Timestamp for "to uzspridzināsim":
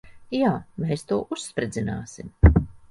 1.11-2.37